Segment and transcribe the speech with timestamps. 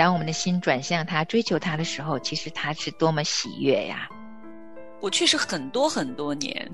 [0.00, 4.08] 当我们的心转向他、追求他的时候，其实他是多么喜悦呀！
[4.98, 6.66] 我确实很多很多年，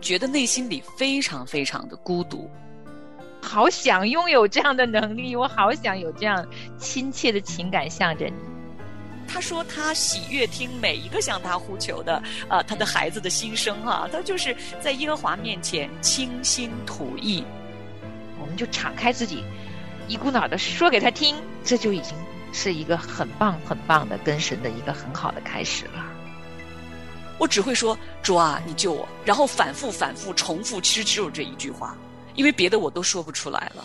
[0.00, 2.50] 觉得内心里非常非常的孤独，
[3.40, 6.44] 好想拥有这样的能力，我好想有这样
[6.76, 8.34] 亲切的情感向着你。
[9.28, 17.44] 他说他喜悦听每一个向他呼求的啊，他的孩子的心声哈，他就是在耶和华面前倾心吐意，
[18.40, 19.44] 我们就敞开自己，
[20.08, 22.12] 一股脑的说给他听，这就已经
[22.52, 26.04] 是一个很棒很棒的跟神的一个很好的开始了。
[27.38, 31.96] 我只会说主啊，你救我，然后反复反复重复，其实只有这一句话，
[32.34, 33.84] 因为别的我都说不出来了。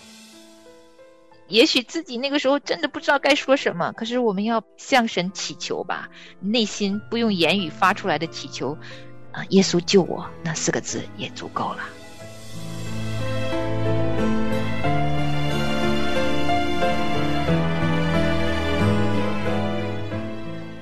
[1.48, 6.10] 也许自己那个时候真的不知道该说什么，可是我们要向神祈求吧，
[6.42, 8.78] 内心不用言语发出来的祈求，
[9.32, 11.80] 啊，耶稣救我那四个字也足够了。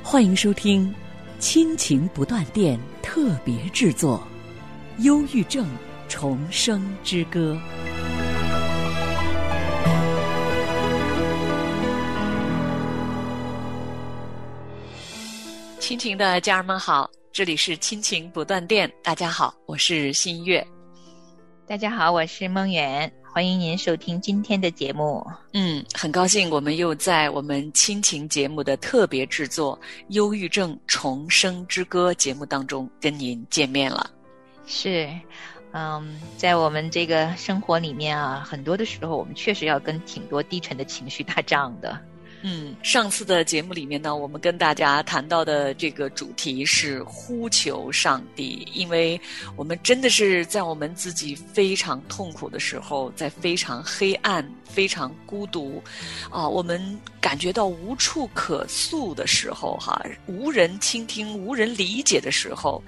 [0.07, 0.87] 欢迎收听
[1.39, 4.21] 《亲情不断电》特别制作，
[5.03, 5.67] 《忧郁症
[6.07, 7.55] 重生之歌》。
[15.79, 18.89] 亲情的家人们好，这里是亲情不断电。
[19.03, 20.65] 大家好，我是新月。
[21.65, 23.11] 大家好，我是梦圆。
[23.35, 25.21] 欢迎您收听今天的节目。
[25.51, 34.09] 嗯，很高兴我们又在我们亲情节目的特别制作《忧郁症重生之歌》节目当中跟您见面了。
[34.65, 35.09] 是，
[35.73, 41.99] 嗯，在我们这个生活里面啊，很多的时候我们确实要跟挺多低沉的情绪打仗的。
[42.47, 49.19] 嗯，上次的节目里面呢，我们跟大家谈到的这个主题是呼求上帝，因为
[49.55, 55.81] 我们真的是在我们自己非常痛苦的时候，在非常黑暗、非常孤独，
[56.29, 56.79] 啊，我们
[57.19, 62.79] 感觉到无处可诉的时候，哈，无人倾听、无人理解的时候，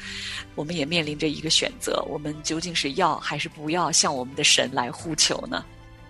[0.53, 5.65] 我们也面临着一个选择：我们究竟是要还是不要向我们的神来呼求呢？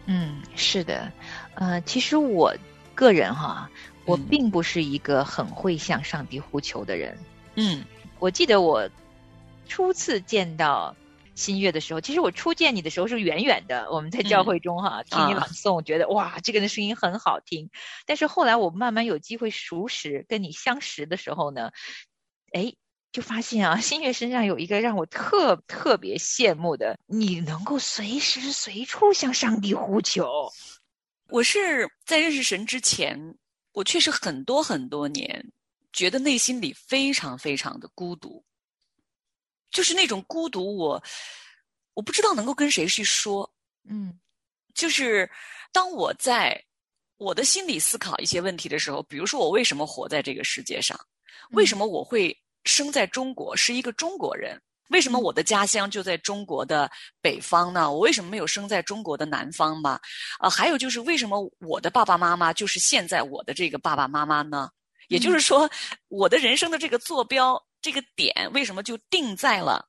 [0.06, 1.10] 嗯，是的，
[1.56, 2.54] 呃，其实我。
[2.98, 3.70] 个人哈，
[4.06, 7.16] 我并不是一个很会向上帝呼求的人。
[7.54, 7.86] 嗯，
[8.18, 8.90] 我记得我
[9.68, 10.96] 初次见到
[11.36, 17.70] 新月的时候，其实我初见你的时候是远远的，我们在教会中哈听你朗诵，觉得哇，这个人的声音很好听。
[18.08, 21.70] 但是后来我慢慢有机会熟识，跟你相识的时候呢，
[22.52, 22.74] 哎，
[23.12, 30.52] 就发现啊，新月身上有一个让我特特别羡慕的，你能够随时随处向上帝呼求。
[31.30, 33.38] 我是在认识神之前，
[33.74, 35.52] 我确实很多很多年，
[35.92, 38.44] 觉得内心里非常非常的孤独，
[39.72, 41.04] 就是那种孤独，我
[41.94, 43.52] 我不知道能够跟谁去说，
[43.90, 44.18] 嗯，
[44.74, 45.30] 就是
[45.72, 46.64] 当我在
[47.18, 50.98] 我的心里思考一些问题的时候，比如说我为什么活在这个世界上，
[51.52, 54.62] 为什么我会生在中国，是一个中国人。
[54.90, 56.90] 为什么我的家乡就在中国的
[57.22, 57.92] 北方呢？
[57.92, 60.00] 我为什么没有生在中国的南方嘛？
[60.40, 64.70] 啊，还有就是为什么我的爸爸妈妈就是现在我的这个爸爸妈妈呢？
[65.10, 65.70] 也就是说，
[66.10, 69.88] 我的人生的这个坐标这个点为什么就定在了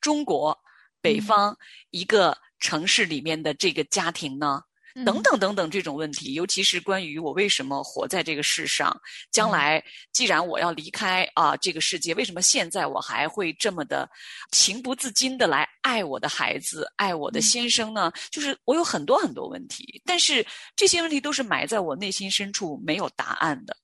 [0.00, 0.58] 中国
[1.00, 1.56] 北方
[1.90, 4.62] 一个城市里面的这个家庭呢？
[5.04, 8.94] 等等等等，这种问题，尤其是关于我为什么活在这个世上，
[9.30, 14.08] 将来既然我要离开啊这个世界，为什么现在我还会这么的
[14.50, 18.12] 情不自禁的来爱我的孩子、爱我的先生呢？
[18.30, 23.76] 就是我有很多很多问题，但是这些问题都是埋在我内心深处没有答案的。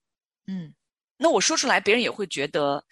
[0.46, 0.74] 嗯，
[1.16, 2.84] 那我说出来，别人也会觉得，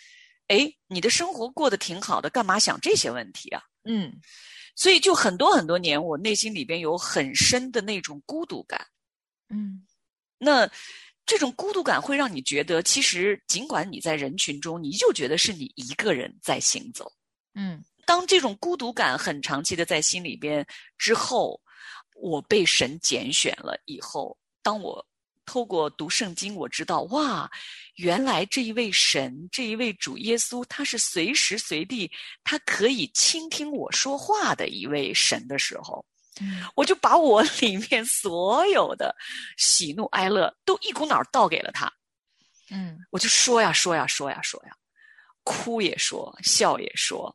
[0.49, 3.63] 哎，你的生活过得挺好的，干嘛想这些问题啊？
[3.85, 4.21] 嗯。
[4.75, 8.87] 所以，就很多很多年，我内心里边有很深的那种孤独感。
[9.49, 9.87] 嗯，
[10.39, 10.69] 那
[11.27, 17.11] 这种孤独感会让你觉得，其实尽管你在人群中，你就觉得是你一个人在行走。
[17.55, 20.67] 嗯，当这种孤独感很长期的在心里边
[20.99, 21.61] 之后，
[22.15, 25.07] 我被神拣选了以后，当我。
[25.47, 27.51] 透过读圣经，我知道哇，
[27.97, 32.11] 原来这一位神，这一位主耶稣，他是随时随地，
[32.43, 36.05] 他可以倾听我说话的一位神的时候，
[36.75, 39.15] 我就把我 里面所有的
[39.57, 41.93] 喜怒哀乐都一股脑倒给了他。
[42.71, 44.73] 嗯，我就说呀说呀说呀说呀，
[45.45, 47.35] 哭也说，笑也说，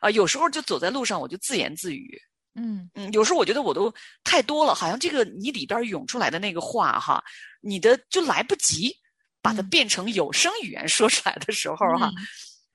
[0.00, 2.20] 啊，有时候就走在路上，我就自言自语。
[2.56, 7.22] 嗯嗯，有时候我觉得我都太多了，好像这个你里边涌出来的那个话哈，
[7.60, 8.92] 你的就来不及
[9.42, 12.10] 把它变成有声语言说出来的时候哈，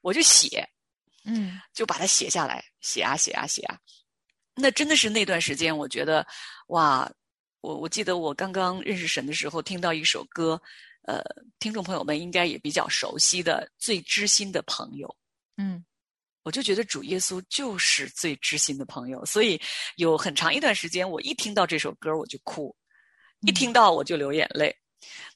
[0.02, 0.68] 我就写，
[1.24, 3.78] 嗯，就把它写下来，写啊写啊写啊。
[4.56, 6.26] 那真的是那段时间，我觉得
[6.68, 7.12] 哇，
[7.62, 10.60] 我我记得我刚刚认识神的时候，听到一首歌，
[11.04, 11.22] 呃，
[11.60, 15.14] 听众朋友们应该也比较熟悉的最知心的朋友。
[15.58, 15.84] 嗯，
[16.44, 19.60] 我就觉得主耶稣就是最知心的朋友，所以
[19.98, 22.76] 有很长一段时间，我一听到这首歌我就哭，
[23.42, 24.74] 一听到我就流眼泪。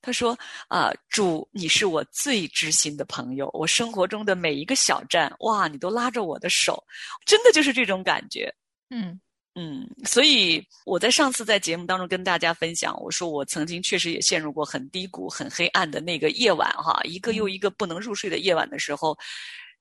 [0.01, 0.37] 他说
[0.69, 6.83] ：“啊，主，你是我最知心的朋友，我生活中的每一个小站，哇，你都拉着我的手，
[7.25, 8.53] 真的就是这种感觉。”
[8.89, 9.19] 嗯。
[9.55, 19.17] 嗯，所以我在上次在节目当中跟大家分享，我说我曾经确实也陷入过很低谷、很黑暗的那个夜晚，哈，一个又一个不能入睡的夜晚的时候，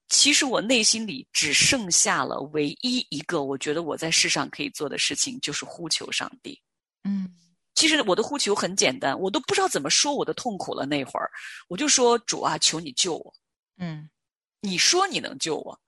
[0.09, 6.59] 其实我内心里只剩下了唯一一个我觉得我在世上可以做的事情，就是呼求上帝。
[7.05, 7.29] 嗯，
[7.79, 10.85] 其实我的呼求很简单，我都不知道怎么说我的痛苦了。
[10.85, 11.31] 那会儿
[11.69, 13.33] 我就说主啊，求你救我。
[13.77, 14.09] 嗯，
[14.59, 15.79] 你说你能救我，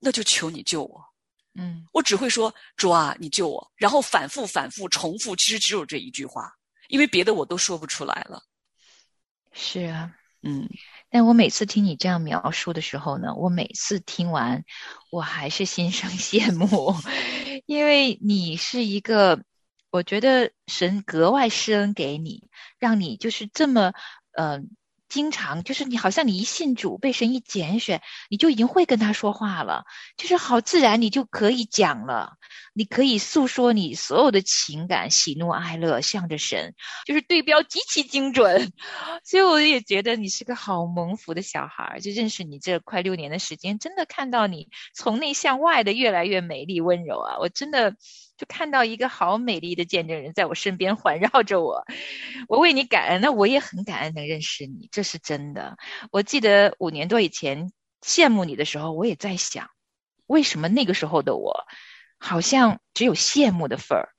[0.00, 1.04] 那就求你救我。
[1.52, 6.50] 嗯，我只会说主啊，你救我，然后反复反复重复，其实只有这一句话，
[6.88, 8.42] 因为别的我都说不出来了。
[9.52, 10.66] 是啊，嗯，
[11.10, 14.64] 但我每次听你这样描述的时候呢，我每次听完，
[15.10, 16.94] 我还是心生 羡慕，
[17.66, 19.44] 因为你是一个，
[19.94, 22.48] 我觉得神格外施恩给你，
[22.80, 23.92] 让你就是这么，
[24.36, 24.70] 嗯。
[25.06, 29.84] 经常就是你，好像你一信主，被神一拣选，你就已经会跟他说话了，
[30.16, 32.32] 就是好自然，你就可以讲了，
[32.72, 36.74] 你可以诉说你所有的情感、喜怒哀乐，向着神，
[37.06, 38.72] 就是对标极其精准。
[39.22, 47.36] 所以我也觉得你是个好蒙福的小孩儿，就认识你这快六年的时间，真的看到你从内向外的越来越美丽温柔啊！
[47.38, 47.94] 我真的。
[48.44, 51.86] 就看到一个好美丽的见证人在我身边环绕着我，
[52.46, 55.78] 我为你感恩，那我也很感恩能认识你，这是真的。
[56.12, 59.70] 我记得五年多以前羡慕你的时候，我也在想，
[60.26, 61.64] 为什么那个时候的我
[62.18, 64.10] 好像只有羡慕的份儿？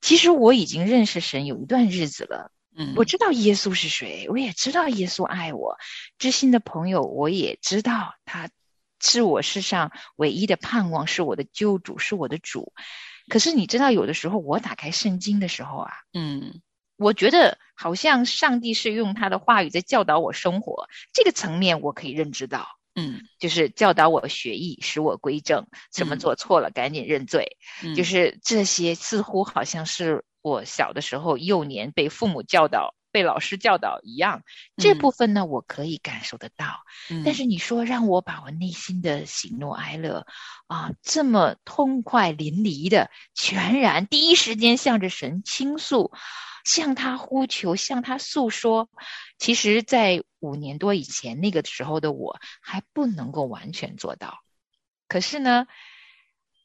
[0.00, 5.76] 其实我已经认识神有一段日子了，嗯，我知道耶稣是谁，我也知道耶稣爱我，
[6.18, 8.48] 知心的朋友，我也知道他
[9.00, 12.72] 是我世上唯一的盼望，是我的救主，是我的主。
[13.28, 16.60] 可是你知道，有的时候我打开圣经的时候啊，嗯，
[16.96, 27.56] 我觉得好像上帝是用他的话语在教导我生活，这个层面我可以认知到，嗯，就是教导我学艺，使我归正，什么做错了赶紧认罪，
[27.96, 32.94] 就是这些似乎好像是我小的时候幼年被父母教导。
[33.16, 34.42] 被老师教导一样，
[34.76, 36.84] 这部分呢，我可以感受得到。
[37.24, 40.26] 但是你说让我把我内心的喜怒哀乐
[40.66, 46.12] 啊，这么痛快淋漓的，全然第一时间向着神倾诉，
[46.62, 48.90] 向他呼求，向他诉说，
[49.38, 54.40] 其实，在五年多以前那个时候的我还不能够完全做到。
[55.08, 55.66] 可是呢，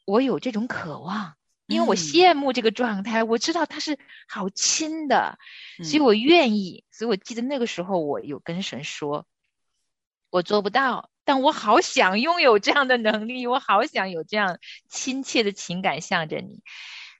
[0.03, 1.35] 我有这种渴望。
[1.71, 3.97] 因为我羡慕这个状态，我知道他是
[4.27, 5.39] 好亲的，
[5.83, 6.83] 所以我愿意。
[6.91, 9.25] 所以我记得那个时候，我有跟神说，
[10.29, 14.59] 我做不到，但我好想拥有这样的能力，我好想有这样
[14.89, 16.61] 亲切的情感向着你。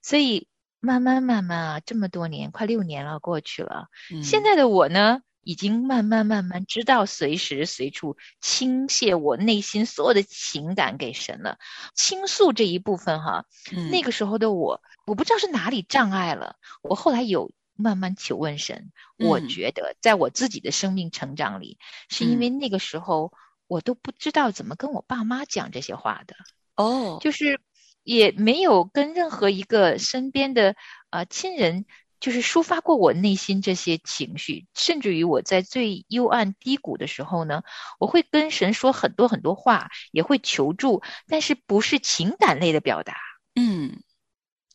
[0.04, 0.48] 所以
[0.80, 3.88] 慢慢慢慢啊，这么多年，快六年了过去了，
[4.22, 5.22] 现在的我呢？
[5.44, 11.58] 已经慢慢慢慢知道随时随处倾泻我内心所有的情感给神了，
[11.96, 13.46] 倾诉这一部分哈，
[13.92, 16.58] 那个时候的我，我不知道是哪里障碍了。
[16.82, 21.78] 我后来有慢慢求问神，我觉得在我自己的生命成长里，
[22.10, 23.34] 是因为那个时候
[23.68, 26.36] 我都不知道怎么跟我爸妈讲这些话的
[26.76, 27.60] 哦，就是
[28.04, 30.76] 也没有跟任何一个身边的
[31.10, 31.86] 呃亲人。
[32.22, 37.64] 就是抒发过我内心这些情绪，甚至于我在最幽暗低谷的时候呢，
[38.00, 43.18] 我会跟神说很多很多话，也会求助，但是不是情感类的表达。
[43.56, 44.04] 嗯，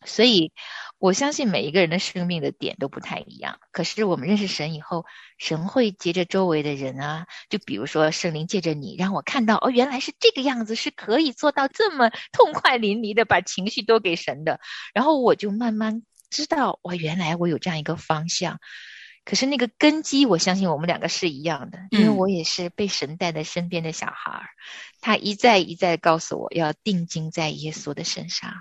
[0.05, 0.53] 所以
[0.99, 3.61] 我相信每一个人的生命的点都不太一样。
[3.71, 5.07] 可是我们认识神以后，
[5.39, 14.59] 神会借着周围的人啊，就比如说圣灵借着你，让我看到哦，原来是这个样子，是可以做到这么痛快淋漓的把情绪都给神的，
[14.93, 16.03] 然后我就慢慢。
[16.31, 18.61] 知道我原来我有这样一个方向，
[19.25, 24.47] 可是那个根基，我相信我们两个是一样的，因为我也是被神带在身边的小孩儿，
[25.01, 28.53] 他一再一再告诉我要定睛在耶稣的身上。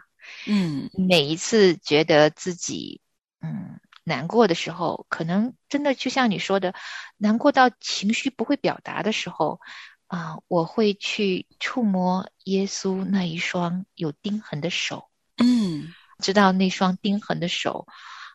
[0.47, 3.01] 嗯，每一次觉得自己
[3.41, 6.73] 嗯难过的时候，可能真的就像你说的，
[7.17, 9.59] 难过到情绪不会表达的时候
[10.07, 15.09] 啊，我会去触摸耶稣那一双有钉痕的手。
[15.37, 15.93] 嗯。
[16.19, 17.87] 知道那双钉痕的手，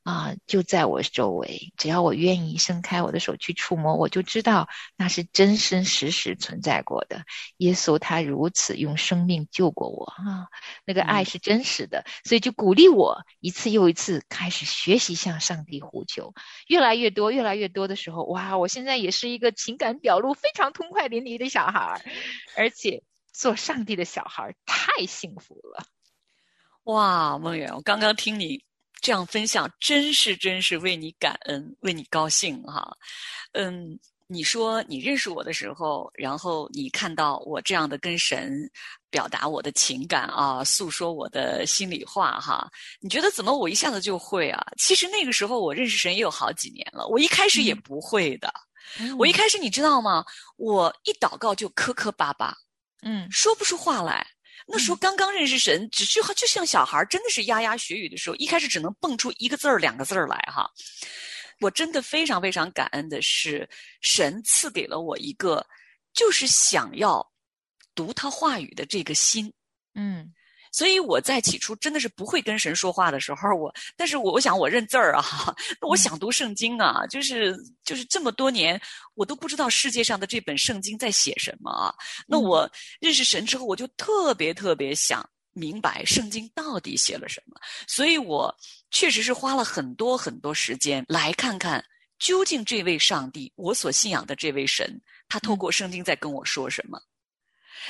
[0.03, 1.73] 啊，就在我周围。
[1.77, 7.25] 只要我愿意伸开我的手去触摸，我就知道那是真真实实存在过的。
[7.59, 10.49] 耶稣他如此用生命救过我啊，
[10.85, 16.35] 那个爱是真实的，所以就鼓励我一次又一次开始学习向上帝呼求，
[16.67, 18.57] 越来越多，越来越多的时候，哇！
[18.57, 22.03] 我现在也是一个情感表露非常痛快淋漓的小孩，
[22.57, 25.85] 而且做上帝的小孩太幸福了。
[26.85, 28.63] 哇，梦圆，我刚刚听你
[29.01, 32.97] 这样分享，真是真是为你感恩，为你高兴哈。
[33.53, 38.69] 嗯，你说你认识我的时候，然后你看到我这样的跟神
[39.11, 42.69] 表达我的情感啊，诉说我的心里话哈，
[43.01, 44.67] 你觉得怎么我一下子就会啊？
[44.79, 48.53] 其实那个时候我认识神也有好几年了，我一开始也不会的。
[49.19, 50.25] 我一开始你知道吗？
[50.57, 52.57] 我一祷告就磕磕巴巴，
[53.03, 54.27] 嗯，说不出话来。
[54.71, 60.71] 那时候刚刚认识神，只是就像小孩真的是牙牙学语的时候，一开始只能蹦出一个字儿、两个字儿来哈。
[61.61, 63.69] 我真的非常非常感恩的是，
[64.01, 65.67] 神赐给了我一个
[66.15, 67.31] 就是想要
[67.95, 69.53] 读他话语的这个心，
[69.95, 70.33] 嗯。
[70.73, 75.25] 所以我在起初真的是不会跟神说话的时候，我，但是我我想我认字儿啊，
[75.81, 78.81] 那我想读圣经啊，就是就是这么多年，
[79.15, 81.95] 我都不知道世界上的这本圣经在写什么啊。
[82.27, 87.61] 那我认识神之后，我就特别特别想明白圣经到底写了什么。
[87.89, 88.55] 所以我
[88.91, 91.85] 确实是花了很多很多时间来看看
[92.19, 97.01] 究竟这位上帝，我所信仰的这位神，他透过圣经在跟我说什么。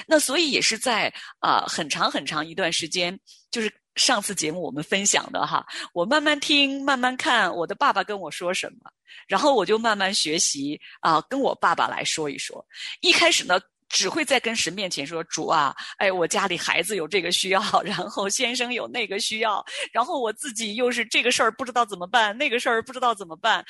[0.06, 3.18] 那所以也是在啊很长很长一段时间，
[3.50, 8.90] 就是上次节目我们分享的哈，我慢慢听慢慢看我的爸爸跟我说什么，
[9.26, 12.64] 然后我就慢慢学习啊跟我爸爸来说一说。
[13.00, 23.64] 一开始呢只会在跟神面前说主啊，哎我家里孩子有这个需要，然后先生有那个需要，然后我自己又是这个事儿不知道怎么办，那个事儿不知道怎么办，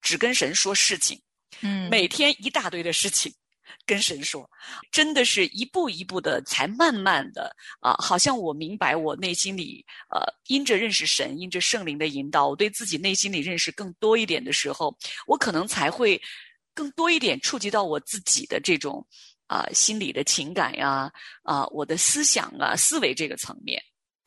[0.00, 1.20] 只跟神说事情，
[1.60, 3.30] 嗯，每天一大堆的事情。
[3.86, 4.50] 跟神说，
[4.90, 14.94] 真的是一步一步的，才慢慢的啊，好像我明白我内心里，呃，因着认识神，因着圣灵的引导，我对自己内心里认识更多一点的时候，
[15.26, 16.20] 我可能才会
[16.74, 19.06] 更多一点触及到我自己的这种
[19.46, 21.10] 啊心理的情感呀，
[21.44, 23.80] 啊我的思想啊思维这个层面，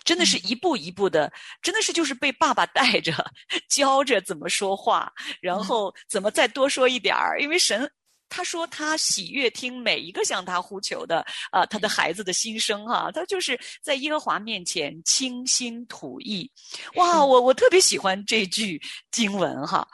[0.05, 3.13] 真的是一步一步的，真的是就是被爸爸带着
[3.69, 5.11] 教着怎么说话，
[5.41, 7.91] 然后怎么再多说一点儿，因为神。
[8.29, 13.11] 他说：“他喜悦听每一个向他呼求的啊，他的孩子的心声哈。
[13.11, 16.49] 他就是在耶和华面前倾心吐意。
[16.95, 18.79] 哇，我我特别喜欢这句
[19.11, 19.87] 经文哈。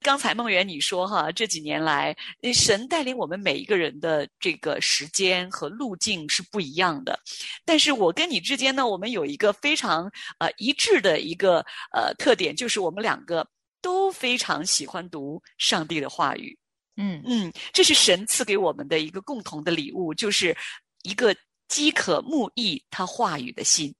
[0.00, 2.16] 刚才梦圆你说哈，这几年来
[2.54, 7.18] 神带领我们每一个人的这个时间和路径是不一样的。
[7.64, 11.58] 但是我跟你之间呢，我们有一个非常呃一致的一个
[11.92, 13.46] 呃特点，就是我们两个
[13.82, 16.58] 都非常喜欢读上帝的话语。”
[17.02, 20.56] 嗯嗯，这是神赐给我们的一个共同的礼物，就是
[21.02, 21.34] 一个
[21.66, 23.94] 饥渴慕义他话语的心。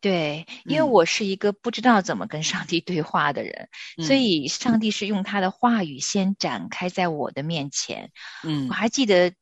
[0.00, 3.68] 对，因为我是一个不知道怎么跟上帝对话的人，
[4.06, 8.12] 所以上帝是用他的话语先展开在我的面前。
[8.42, 9.32] 嗯，我还记得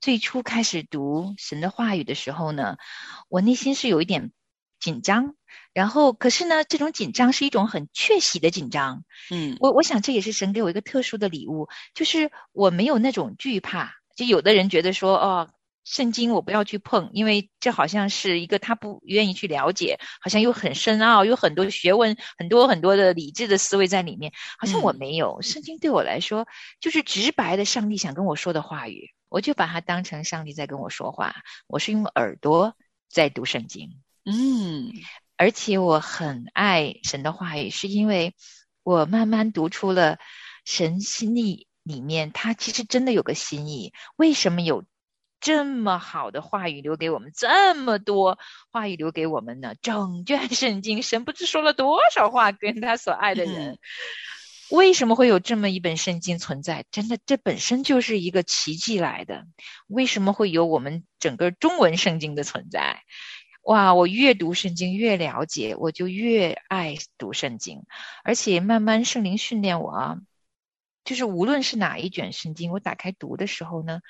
[0.00, 2.76] 最初开始读神的话语的时候呢，
[3.28, 4.30] 我内心是有一点
[4.84, 5.34] 紧张。
[5.72, 9.04] 然后，可是呢，这种紧张是一种很确喜的紧张。
[9.30, 13.94] 嗯，我我想这也是神给我一个特殊的礼物，就是我没有那种惧怕。
[14.14, 15.50] 就有的人觉得说，哦，
[15.84, 24.32] 圣经我不要去碰，因为这好像是一个他不愿意去了解，好像又很深奥，有很多学问，很多很多的理智的思维在里面。
[24.58, 26.46] 好像我没有，圣经对我来说
[26.78, 31.34] 就是直白的上帝想跟我说的话语，我就把它当成上帝在跟我说话。
[31.66, 32.76] 我是用耳朵
[33.10, 34.03] 在读圣经。
[34.24, 34.92] 嗯。
[35.36, 38.36] 而且我很爱神的话语，是因为
[38.84, 40.18] 我慢慢读出了
[40.64, 43.92] 神心意里面，他其实真的有个心意。
[44.14, 44.84] 为什么有
[45.40, 48.38] 这么好的话语留给我们，这么多
[48.70, 49.74] 话语留给我们呢？
[49.82, 53.78] 整卷圣经，神不知说了多少话跟他所爱的人。
[54.70, 56.84] 为什么会有这么一本圣经存在？
[56.92, 59.46] 真的，这本身就是一个奇迹来的。
[59.88, 63.02] 为什么会有我们整个中文圣经的存在？
[63.64, 63.94] 哇！
[63.94, 67.84] 我越读圣经越了解，我就越爱读圣经，
[68.22, 70.18] 而且慢慢圣灵训练我啊，
[71.04, 74.00] 就是无论是哪一卷圣经，我打开读的时候呢，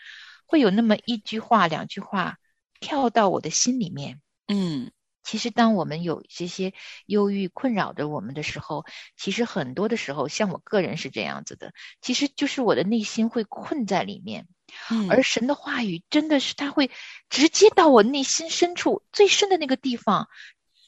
[0.46, 2.38] 会有那么一句话、两句话
[2.80, 4.20] 跳到我的心里面。
[4.48, 4.90] 嗯，
[5.22, 6.74] 其实当我们有这些
[7.06, 8.84] 忧郁困扰着我们的时候，
[9.16, 14.48] 其实很多的时候，像我个人是这样子的，其实就是我的内心会困在里面。
[15.08, 16.90] 而神的话语真的是，他会
[17.28, 20.28] 直接到我内心深处最深的那个地方，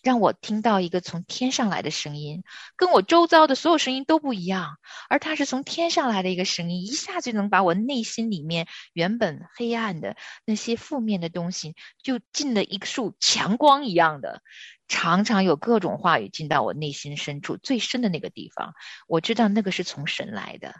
[0.02, 2.44] 让我听到一个从天上来的声音，
[2.76, 4.76] 跟我周遭的所有声音都不一样，
[5.08, 14.42] 而它是从天上来的一个声音，一下就能把我内心里面原本黑暗的那些负面的东西，就进了一束强光一样的，
[14.86, 18.74] 常常有各种话语进到我内心深处最深的那个地方，
[19.08, 20.76] 我知道那个是从神来的，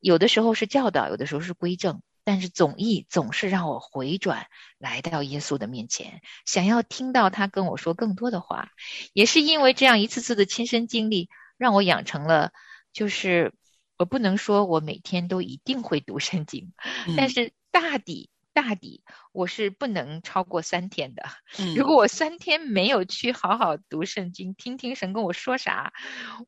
[0.00, 2.00] 有的时候是教导，有的时候是归正。
[2.28, 8.68] 但是总意总是让我回转来到耶稣的面前，想要听到他跟我说更多的话。
[9.14, 12.52] 也是因为这样一次次的亲身经历，让我养成了，
[12.92, 13.54] 就是
[13.96, 16.74] 我不能说我每天都一定会读圣经，
[17.16, 21.22] 但是大抵大抵我是不能超过三天的。
[21.74, 25.94] 如果我三天没有去好好读圣经，听听神跟我说啥，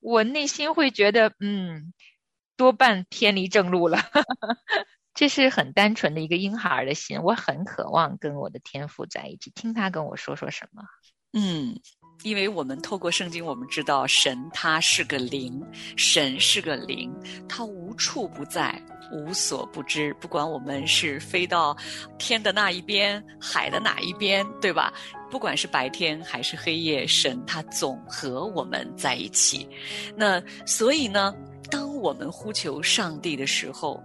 [0.02, 1.94] 我内心会觉得嗯，
[2.54, 3.98] 多半偏离正路了。
[5.20, 10.82] 这是很单纯的一个婴孩儿的心，我很渴望跟我的天父在一起，听他跟我说说什么。
[11.34, 11.78] 嗯，
[12.22, 15.62] 因为我们透过圣经，我们知道神他是个灵，
[15.94, 17.14] 神是个灵，
[17.46, 20.14] 他无处不在，无所不知。
[20.14, 21.76] 不管我们是飞到
[22.18, 24.90] 天的那一边，海的哪一边，对吧？
[25.30, 29.68] 不管是白天还是黑夜，神他总和我们在一起。
[30.16, 31.34] 那所以呢，
[31.70, 34.02] 当我们呼求上帝的时候，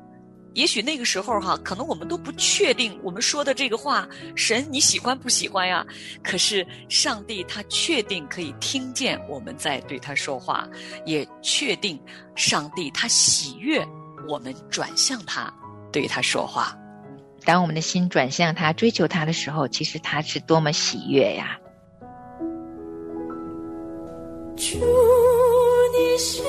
[0.55, 5.85] 也许那个时候哈，可能我们都不确定我们说的这个话，神你喜欢不喜欢呀？
[6.23, 10.65] 可是上帝他确定可以听见我们在对他说话，
[11.05, 11.99] 也确定
[12.35, 13.85] 上帝他喜悦
[14.29, 15.53] 我们转向他
[15.91, 16.73] 对他说话。
[17.43, 21.59] 当我们的心转向他追求他的时候，其实他是多么喜悦呀！
[24.55, 24.79] 祝，
[25.91, 26.41] 你是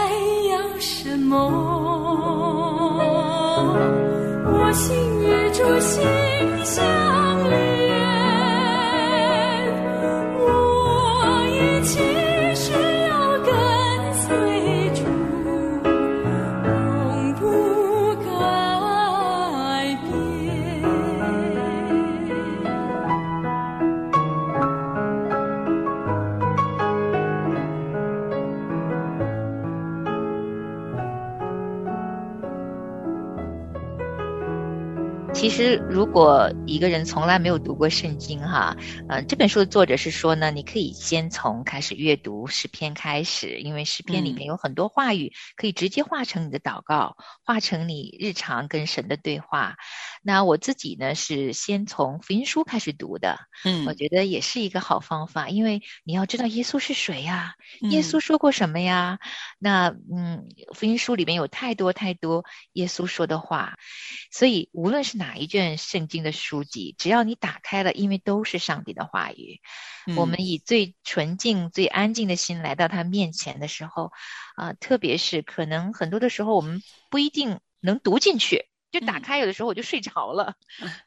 [0.00, 0.14] 还
[0.50, 1.36] 要什么？
[4.52, 6.02] 我心与主心
[6.64, 6.78] 相
[7.50, 7.69] 连，
[35.60, 38.74] 吃，如果一个人从来没有读过圣经，哈，
[39.06, 49.76] 呃，这本书的作者是说呢，你可以先从开始阅读诗篇开始，因为诗篇里面有很多话语可以直接化成你的祷告，化成你日常跟神的对话。
[50.22, 57.56] 那我自己呢，是先从福音书开始读的，嗯我觉得也是一个好方法，因为你要知道耶稣是谁呀、
[57.90, 59.18] 耶嗯稣说过什么呀？
[59.58, 63.76] 那嗯，福音书里面有太多太多耶稣说的话，
[64.32, 69.60] 所以无论是哪一卷圣经的书籍，只要你打开了，因为都是上帝的话语，
[70.16, 74.12] 我嗯们以最纯净、最安静的心来到他面前的时候，
[74.54, 78.68] 啊、特别是可能很多的时候我们不一定能读进去。
[78.92, 80.54] 就打嗯开，有的时候我就睡着了，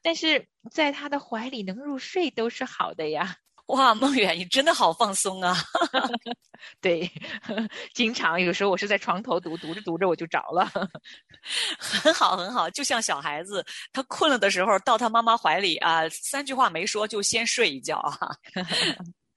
[0.01, 3.37] 但是在他的怀里能入睡都是好的呀。
[3.67, 5.55] 哇，梦远，你真的好放松啊！
[6.81, 7.09] 对，
[7.93, 10.69] 经常有时候我是在床头读，读着读着我就着了。
[11.79, 18.35] 很好，很好，就像小孩子，他困了的时候，到他妈妈怀里啊，三句话没说就先睡一觉啊。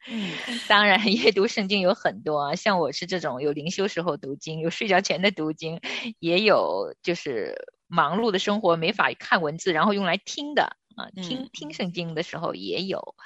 [0.09, 0.33] 嗯
[0.69, 5.81] 当然，阅读圣经有很多啊，像我是这种有灵修时候读经，有睡觉前的读经，
[6.21, 7.55] 也有就是
[7.89, 10.63] 忙碌的生活没法看文字，然后用来听的
[10.97, 13.17] 啊，听嗯听圣经的时候也有，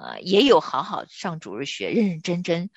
[0.00, 2.70] 呃，也有好好上主日学，认认真真，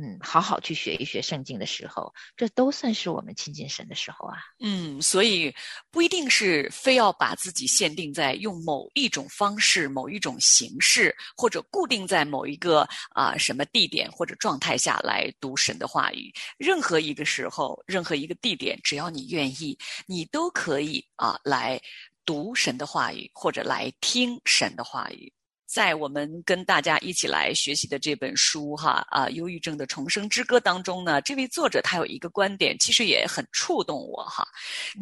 [0.00, 4.36] 嗯，好好去学一学圣经的时候，这都算是我们亲近神的时候啊。
[4.60, 5.52] 嗯，所以
[5.90, 16.32] 不一定是非要把自己限定在用某一种方式、某一种形式，或者固定在某一个啊、什么地点或者状态下来读神的话语。
[16.58, 21.80] 任何一个时候、任何一个地点，只要你愿意，你都可以啊来
[22.24, 25.32] 读神的话语，或者来听神的话语。
[25.68, 34.48] 在我们跟大家一起来学习的这本书哈啊，《忧郁症的重生之歌》当中呢，这位作者他有一个观点，其实也很触动我哈。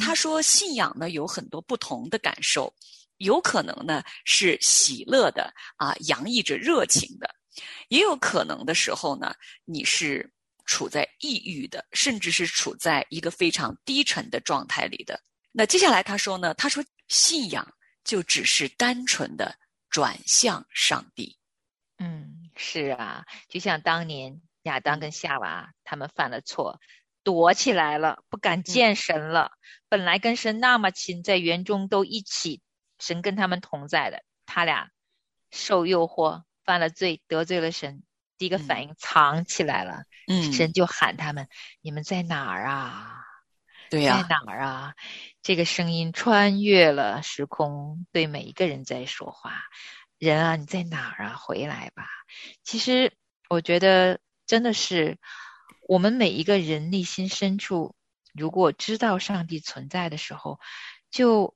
[0.00, 2.74] 他说，信仰呢有很多不同的感受，
[3.18, 7.33] 有可能呢是喜乐的啊，洋溢着热情的，
[7.87, 9.33] 也有可能的时候呢，
[9.64, 10.29] 你是
[10.64, 15.22] 处在抑郁的，甚至是处在一个非常低沉的状态里的。
[15.52, 17.64] 那接下来他说呢，他说信仰
[18.02, 19.57] 就只是单纯的
[19.90, 21.38] 转向上帝。
[21.99, 26.81] 嗯，是啊，就像当年亚当嗯跟夏娃他们犯了错，
[27.22, 29.53] 躲起来了，不敢见神了。
[29.88, 32.61] 本来跟神那么亲，在园中都一起，
[32.99, 34.90] 神跟他们同在的，他俩
[35.51, 38.03] 受诱惑，犯了罪，得罪了神，
[38.37, 40.05] 第一个反应藏起来了。
[40.27, 41.49] 嗯，神就喊他们
[41.81, 43.22] ：“你们在哪儿啊？
[43.88, 44.94] 对呀、在哪儿啊？”
[45.46, 49.62] 这个声音穿越了时空，对每一个人在说话。
[50.18, 51.37] 人啊，你在哪儿啊？
[51.37, 52.09] 回来吧！
[52.64, 53.12] 其实
[53.48, 55.18] 我觉得真的是
[55.87, 57.94] 我们每一个人内心深处，
[58.35, 60.59] 如果知道上帝存在的时候，
[61.12, 61.54] 就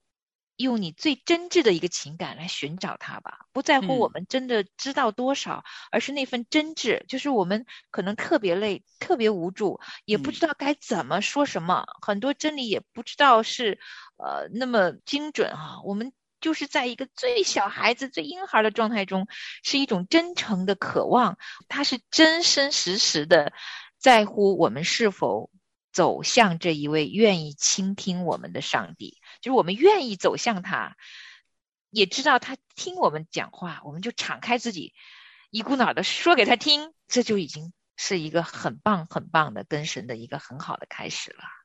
[0.61, 4.12] 用你最真挚的一个情感来寻找他吧，不在乎我嗯。
[4.12, 7.05] 们真的知道多少，而是那份真挚。
[7.07, 10.35] 就是我们可能特别累，特别无助，也不嗯。
[10.35, 13.79] 知道该怎么说什么，很多真理也不知道是
[14.16, 19.27] 呃那么精准哈、我们就是在一个最小孩子、最婴孩的状态中，
[19.62, 23.53] 是一种真诚的渴望，他是真真实实的
[23.99, 25.51] 在乎我们是否
[25.92, 30.96] 走向这一位愿意倾听我们的上帝，就是我们愿意走向他，
[31.90, 34.94] 也知道他听我们讲话，我们就敞开自己，
[35.50, 41.60] 一股脑的说给他听，这就已经是一个很棒很棒的跟神的一个很好的开始了。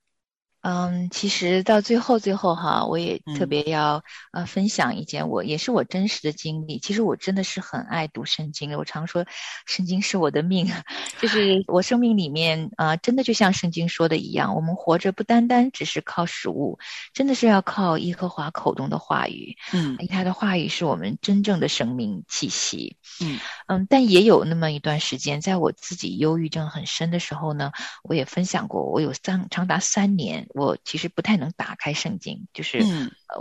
[0.68, 3.50] 嗯，其实到最后最后哈，我也特嗯。
[3.50, 6.80] 别要、呃分享一件我也是我真实的经历。
[6.80, 9.26] 其实我真的是很爱读圣经的，我常说
[9.68, 10.66] 圣经是我的命，
[11.22, 16.80] 就是我生命里面啊、呃真的就像圣经说的一样，我们活着不单单只是靠食物，
[17.14, 19.96] 真的是要靠耶和华口中的话语，嗯。
[20.10, 22.98] 他的话语是我们真正的生命气息。
[23.22, 23.38] 嗯。
[23.68, 27.72] 嗯，但也有那么一段时间，在我自己忧郁症很深的时候呢，
[28.04, 32.82] 我也分享过，我有三长达三年，我其实不太能打开圣经，就是、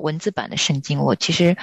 [0.01, 1.57] 文字版的圣经，我其实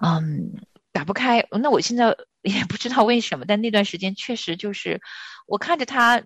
[0.00, 0.54] 嗯
[0.92, 1.46] 打不开。
[1.50, 5.00] 那我现在也不知道为什么，但那段时间确实就是
[5.46, 6.24] 我看着它嗯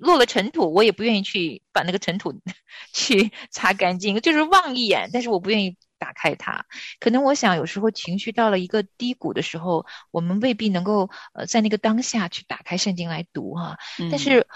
[0.00, 2.32] 落了尘土，我也不愿意去把那个尘土
[2.94, 6.64] 去擦干净，就是望一眼，但是我不愿意打开它。
[7.00, 14.46] 可能我想，有时候情绪到了一个低谷的时候，我们未必能够呃在那个当下去打开圣经来读哈、嗯，但是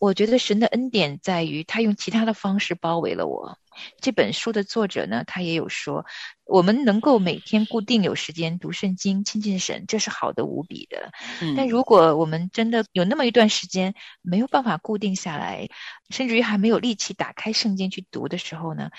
[0.00, 3.58] 我觉得神的恩典在于，他用其他的方式包围了我。
[4.00, 6.06] 这本书的作者呢，他也有说，
[6.46, 11.12] 我们能够每天固定有时间读圣经、亲近神，这是好的无比的。
[11.42, 15.68] 嗯但如果我们真的有那么一段时间没有办法固定下来，
[16.08, 18.90] 甚至于还没有力气打开圣经去读的时候呢，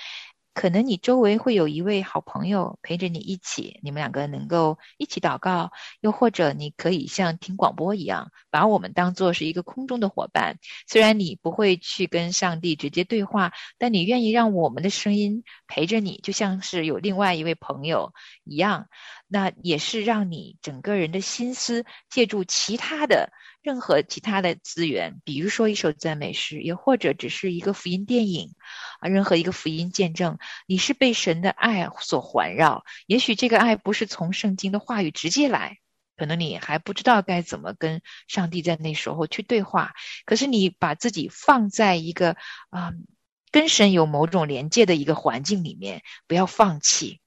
[0.61, 5.71] 可能你周围会有一位好朋友陪着你一起，你们两个能够一起祷告，
[6.01, 10.59] 又或者你可以像听广播一样，把我们当做是一个空中的伙伴。
[10.87, 18.85] 虽然你不会去跟上帝直接对话，但你愿意让我们的声音陪着你，就像是有另外一位朋友一样。
[19.27, 28.55] 那也是让你整个人的心思借助其他的任何其他的资源，比如说一首赞美诗，也或者只是一个福音电影
[28.99, 32.83] 啊，任何一个福音见证，你是被神的爱所环绕。
[33.07, 35.77] 也许这个爱不是从圣经的话语直接来。
[36.17, 39.93] 可能你还不知道该怎么跟上帝在那时候去对话，
[40.25, 42.31] 可是你把自己放在一个
[42.69, 43.05] 啊、嗯
[43.53, 47.20] 跟神有某种连接的一个环境里面，不要放弃。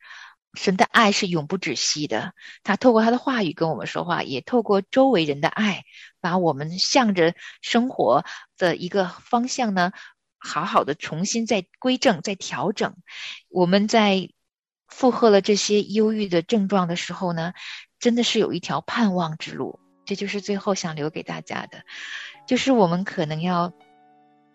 [0.55, 5.85] 神的爱是永不止息的，他透过他的话语跟我们说话，也透过周围人的爱，
[6.21, 8.25] 把我们向着生活
[8.57, 9.93] 的一个方向呢，
[10.39, 12.95] 好好的重新再归正、再调整。
[13.49, 14.31] 我们在
[14.87, 17.53] 负荷了这些忧郁的症状的时候呢，
[17.99, 19.81] 真的是有一条盼望之路。
[20.07, 21.83] 这就是最后想留给大家的，
[22.47, 23.73] 就是我们可能要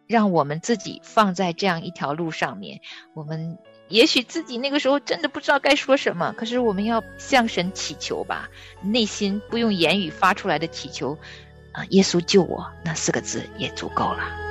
[0.08, 2.80] 让我们自己放在这样一条路上面，
[3.14, 3.58] 我们。
[3.90, 8.50] 也许自己那个时候真的不知道该说什么，可是我们要向神祈求吧，
[8.82, 11.18] 内心不用言语发出来的祈求，
[11.72, 14.49] 啊，耶稣救我那四个字也足够了。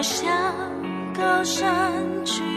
[0.00, 0.24] 我向
[1.12, 1.68] 高山
[2.24, 2.49] 举